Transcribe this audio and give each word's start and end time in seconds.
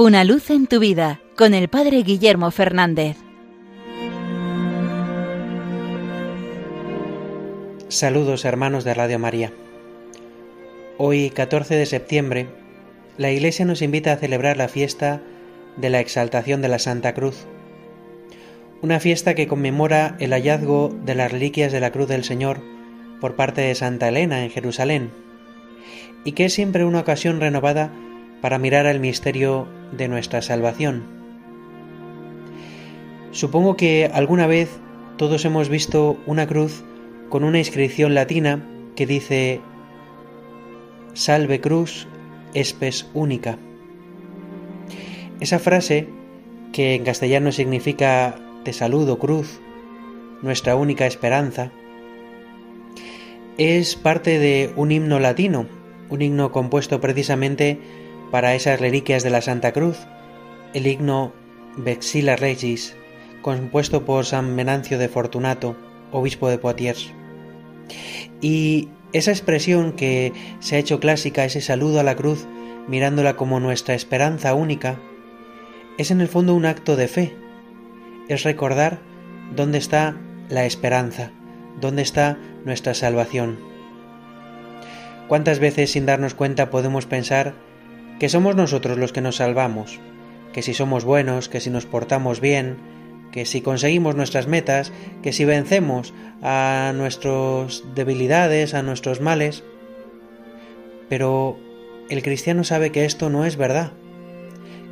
Una 0.00 0.22
luz 0.22 0.50
en 0.50 0.68
tu 0.68 0.78
vida 0.78 1.20
con 1.36 1.54
el 1.54 1.66
Padre 1.66 2.04
Guillermo 2.04 2.52
Fernández. 2.52 3.16
Saludos 7.88 8.44
hermanos 8.44 8.84
de 8.84 8.94
Radio 8.94 9.18
María. 9.18 9.52
Hoy, 10.98 11.30
14 11.30 11.74
de 11.74 11.84
septiembre, 11.84 12.46
la 13.16 13.32
Iglesia 13.32 13.64
nos 13.64 13.82
invita 13.82 14.12
a 14.12 14.16
celebrar 14.18 14.56
la 14.56 14.68
fiesta 14.68 15.20
de 15.76 15.90
la 15.90 15.98
exaltación 15.98 16.62
de 16.62 16.68
la 16.68 16.78
Santa 16.78 17.12
Cruz, 17.12 17.46
una 18.82 19.00
fiesta 19.00 19.34
que 19.34 19.48
conmemora 19.48 20.14
el 20.20 20.30
hallazgo 20.30 20.96
de 21.04 21.16
las 21.16 21.32
reliquias 21.32 21.72
de 21.72 21.80
la 21.80 21.90
Cruz 21.90 22.06
del 22.06 22.22
Señor 22.22 22.60
por 23.20 23.34
parte 23.34 23.62
de 23.62 23.74
Santa 23.74 24.10
Elena 24.10 24.44
en 24.44 24.50
Jerusalén, 24.50 25.10
y 26.22 26.32
que 26.32 26.44
es 26.44 26.52
siempre 26.52 26.84
una 26.84 27.00
ocasión 27.00 27.40
renovada 27.40 27.90
para 28.40 28.58
mirar 28.58 28.86
al 28.86 29.00
misterio 29.00 29.66
de 29.92 30.08
nuestra 30.08 30.42
salvación. 30.42 31.04
Supongo 33.30 33.76
que 33.76 34.10
alguna 34.12 34.46
vez 34.46 34.70
todos 35.16 35.44
hemos 35.44 35.68
visto 35.68 36.18
una 36.26 36.46
cruz 36.46 36.84
con 37.28 37.44
una 37.44 37.58
inscripción 37.58 38.14
latina 38.14 38.64
que 38.96 39.06
dice 39.06 39.60
Salve 41.14 41.60
cruz, 41.60 42.06
espes 42.54 43.08
única. 43.14 43.58
Esa 45.40 45.58
frase, 45.58 46.08
que 46.72 46.94
en 46.94 47.04
castellano 47.04 47.52
significa 47.52 48.36
Te 48.64 48.72
saludo 48.72 49.18
cruz, 49.18 49.60
nuestra 50.42 50.76
única 50.76 51.06
esperanza, 51.06 51.70
es 53.58 53.96
parte 53.96 54.38
de 54.38 54.72
un 54.76 54.92
himno 54.92 55.18
latino, 55.18 55.66
un 56.10 56.22
himno 56.22 56.52
compuesto 56.52 57.00
precisamente 57.00 57.78
para 58.30 58.54
esas 58.54 58.80
reliquias 58.80 59.22
de 59.22 59.30
la 59.30 59.42
Santa 59.42 59.72
Cruz, 59.72 59.98
el 60.74 60.86
himno 60.86 61.32
Vexila 61.76 62.36
Regis, 62.36 62.96
compuesto 63.42 64.04
por 64.04 64.26
San 64.26 64.54
Venancio 64.56 64.98
de 64.98 65.08
Fortunato, 65.08 65.76
obispo 66.12 66.48
de 66.48 66.58
Poitiers. 66.58 67.12
Y 68.40 68.88
esa 69.12 69.30
expresión 69.30 69.92
que 69.92 70.32
se 70.60 70.76
ha 70.76 70.78
hecho 70.78 71.00
clásica, 71.00 71.44
ese 71.44 71.60
saludo 71.60 72.00
a 72.00 72.04
la 72.04 72.16
cruz, 72.16 72.46
mirándola 72.88 73.36
como 73.36 73.60
nuestra 73.60 73.94
esperanza 73.94 74.54
única, 74.54 74.98
es 75.96 76.10
en 76.10 76.20
el 76.20 76.28
fondo 76.28 76.54
un 76.54 76.66
acto 76.66 76.96
de 76.96 77.08
fe, 77.08 77.36
es 78.28 78.44
recordar 78.44 79.00
dónde 79.54 79.78
está 79.78 80.16
la 80.48 80.66
esperanza, 80.66 81.32
dónde 81.80 82.02
está 82.02 82.38
nuestra 82.64 82.94
salvación. 82.94 83.58
¿Cuántas 85.28 85.58
veces 85.58 85.92
sin 85.92 86.06
darnos 86.06 86.34
cuenta 86.34 86.70
podemos 86.70 87.06
pensar 87.06 87.54
que 88.18 88.28
somos 88.28 88.56
nosotros 88.56 88.98
los 88.98 89.12
que 89.12 89.20
nos 89.20 89.36
salvamos, 89.36 90.00
que 90.52 90.62
si 90.62 90.74
somos 90.74 91.04
buenos, 91.04 91.48
que 91.48 91.60
si 91.60 91.70
nos 91.70 91.86
portamos 91.86 92.40
bien, 92.40 92.76
que 93.32 93.46
si 93.46 93.60
conseguimos 93.60 94.16
nuestras 94.16 94.46
metas, 94.46 94.92
que 95.22 95.32
si 95.32 95.44
vencemos 95.44 96.14
a 96.42 96.92
nuestras 96.96 97.84
debilidades, 97.94 98.74
a 98.74 98.82
nuestros 98.82 99.20
males. 99.20 99.62
Pero 101.08 101.58
el 102.10 102.22
cristiano 102.22 102.64
sabe 102.64 102.90
que 102.90 103.04
esto 103.04 103.30
no 103.30 103.44
es 103.44 103.56
verdad, 103.56 103.92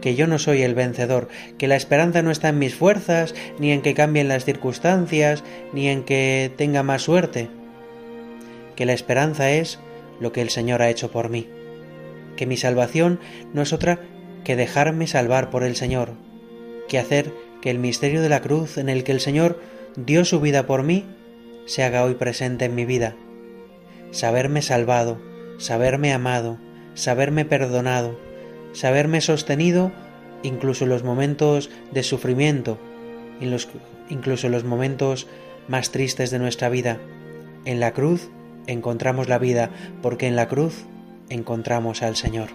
que 0.00 0.16
yo 0.16 0.26
no 0.26 0.38
soy 0.38 0.62
el 0.62 0.74
vencedor, 0.74 1.28
que 1.58 1.68
la 1.68 1.76
esperanza 1.76 2.22
no 2.22 2.32
está 2.32 2.48
en 2.48 2.58
mis 2.58 2.74
fuerzas, 2.74 3.34
ni 3.58 3.70
en 3.70 3.82
que 3.82 3.94
cambien 3.94 4.28
las 4.28 4.44
circunstancias, 4.44 5.44
ni 5.72 5.88
en 5.88 6.02
que 6.02 6.50
tenga 6.56 6.82
más 6.82 7.02
suerte, 7.02 7.48
que 8.74 8.86
la 8.86 8.94
esperanza 8.94 9.52
es 9.52 9.78
lo 10.18 10.32
que 10.32 10.40
el 10.40 10.50
Señor 10.50 10.82
ha 10.82 10.90
hecho 10.90 11.12
por 11.12 11.28
mí 11.28 11.46
que 12.36 12.46
mi 12.46 12.56
salvación 12.56 13.20
no 13.52 13.62
es 13.62 13.72
otra 13.72 14.00
que 14.44 14.56
dejarme 14.56 15.06
salvar 15.06 15.50
por 15.50 15.64
el 15.64 15.76
Señor, 15.76 16.14
que 16.88 16.98
hacer 16.98 17.32
que 17.60 17.70
el 17.70 17.78
misterio 17.78 18.22
de 18.22 18.28
la 18.28 18.42
cruz 18.42 18.78
en 18.78 18.88
el 18.88 19.04
que 19.04 19.12
el 19.12 19.20
Señor 19.20 19.60
dio 19.96 20.24
su 20.24 20.40
vida 20.40 20.66
por 20.66 20.82
mí 20.82 21.06
se 21.66 21.84
haga 21.84 22.04
hoy 22.04 22.14
presente 22.14 22.64
en 22.64 22.74
mi 22.74 22.84
vida. 22.84 23.14
Saberme 24.10 24.62
salvado, 24.62 25.20
saberme 25.58 26.12
amado, 26.12 26.58
saberme 26.94 27.44
perdonado, 27.44 28.18
saberme 28.72 29.20
sostenido 29.20 29.92
incluso 30.42 30.84
en 30.84 30.90
los 30.90 31.04
momentos 31.04 31.70
de 31.92 32.02
sufrimiento, 32.02 32.78
incluso 34.08 34.46
en 34.46 34.52
los 34.52 34.64
momentos 34.64 35.28
más 35.68 35.90
tristes 35.90 36.30
de 36.30 36.38
nuestra 36.38 36.68
vida. 36.68 36.98
En 37.64 37.80
la 37.80 37.92
cruz 37.92 38.28
encontramos 38.66 39.28
la 39.28 39.38
vida, 39.38 39.70
porque 40.02 40.26
en 40.26 40.36
la 40.36 40.48
cruz 40.48 40.84
encontramos 41.28 42.02
al 42.02 42.16
Señor. 42.16 42.48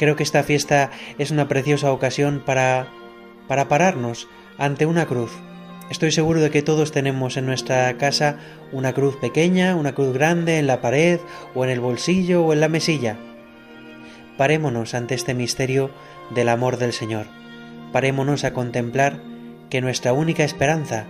Creo 0.00 0.16
que 0.16 0.22
esta 0.22 0.42
fiesta 0.42 0.90
es 1.18 1.30
una 1.30 1.46
preciosa 1.46 1.92
ocasión 1.92 2.42
para, 2.44 2.88
para 3.48 3.68
pararnos 3.68 4.28
ante 4.56 4.86
una 4.86 5.06
cruz. 5.06 5.30
Estoy 5.90 6.10
seguro 6.10 6.40
de 6.40 6.50
que 6.50 6.62
todos 6.62 6.92
tenemos 6.92 7.36
en 7.36 7.46
nuestra 7.46 7.92
casa 7.98 8.38
una 8.72 8.94
cruz 8.94 9.16
pequeña, 9.16 9.74
una 9.74 9.94
cruz 9.94 10.14
grande 10.14 10.58
en 10.58 10.66
la 10.66 10.80
pared 10.80 11.20
o 11.54 11.64
en 11.64 11.70
el 11.70 11.80
bolsillo 11.80 12.44
o 12.44 12.52
en 12.52 12.60
la 12.60 12.68
mesilla. 12.68 13.18
Parémonos 14.38 14.94
ante 14.94 15.14
este 15.14 15.34
misterio 15.34 15.90
del 16.30 16.48
amor 16.48 16.78
del 16.78 16.92
Señor. 16.94 17.26
Parémonos 17.92 18.44
a 18.44 18.54
contemplar 18.54 19.20
que 19.68 19.82
nuestra 19.82 20.12
única 20.12 20.44
esperanza 20.44 21.04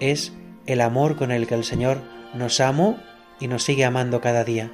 es 0.00 0.32
el 0.66 0.80
amor 0.80 1.16
con 1.16 1.30
el 1.30 1.46
que 1.46 1.54
el 1.54 1.64
Señor 1.64 1.98
nos 2.34 2.60
amó 2.60 2.98
y 3.38 3.46
nos 3.46 3.62
sigue 3.62 3.84
amando 3.84 4.20
cada 4.20 4.42
día 4.42 4.72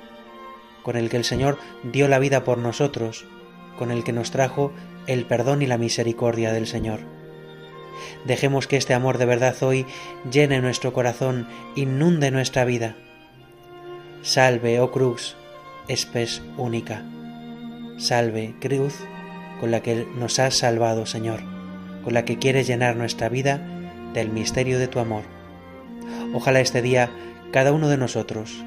con 0.82 0.96
el 0.96 1.08
que 1.08 1.16
el 1.16 1.24
Señor 1.24 1.58
dio 1.82 2.08
la 2.08 2.18
vida 2.18 2.44
por 2.44 2.58
nosotros, 2.58 3.26
con 3.78 3.90
el 3.90 4.04
que 4.04 4.12
nos 4.12 4.30
trajo 4.30 4.72
el 5.06 5.24
perdón 5.24 5.62
y 5.62 5.66
la 5.66 5.78
misericordia 5.78 6.52
del 6.52 6.66
Señor. 6.66 7.00
Dejemos 8.24 8.66
que 8.66 8.76
este 8.76 8.94
amor 8.94 9.18
de 9.18 9.26
verdad 9.26 9.56
hoy 9.62 9.86
llene 10.30 10.60
nuestro 10.60 10.92
corazón, 10.92 11.48
inunde 11.74 12.30
nuestra 12.30 12.64
vida. 12.64 12.96
Salve, 14.22 14.80
oh 14.80 14.90
cruz, 14.90 15.36
espes 15.88 16.42
única. 16.56 17.04
Salve, 17.98 18.54
cruz, 18.60 18.94
con 19.60 19.70
la 19.70 19.82
que 19.82 20.06
nos 20.16 20.38
has 20.38 20.56
salvado, 20.56 21.06
Señor, 21.06 21.40
con 22.04 22.14
la 22.14 22.24
que 22.24 22.38
quieres 22.38 22.66
llenar 22.66 22.96
nuestra 22.96 23.28
vida 23.28 23.60
del 24.14 24.30
misterio 24.30 24.78
de 24.78 24.88
tu 24.88 24.98
amor. 24.98 25.24
Ojalá 26.32 26.60
este 26.60 26.82
día 26.82 27.10
cada 27.52 27.72
uno 27.72 27.88
de 27.88 27.96
nosotros 27.96 28.64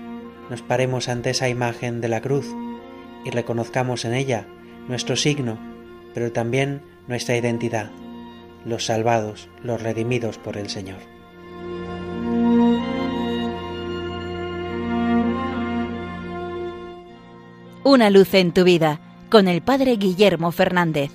nos 0.50 0.62
paremos 0.62 1.10
ante 1.10 1.30
esa 1.30 1.50
imagen 1.50 2.02
de 2.02 2.10
la 2.10 2.22
cruz 2.22 2.48
y 3.26 3.30
reconozcamos 3.30 4.06
en 4.06 4.14
ella 4.14 4.46
nuestro 4.88 5.16
signo, 5.16 5.58
pero 6.14 6.32
también 6.32 6.82
nuestra 7.08 7.38
identidad, 7.38 7.92
los 8.66 8.86
salvados, 8.86 9.50
los 9.64 9.82
redimidos 9.82 10.38
por 10.38 10.58
el 10.58 10.70
Señor. 10.70 11.00
Una 17.84 18.10
luz 18.10 18.34
en 18.34 18.54
tu 18.54 18.64
vida 18.64 19.00
con 19.30 19.48
el 19.48 19.62
Padre 19.62 19.98
Guillermo 19.98 20.52
Fernández. 20.52 21.12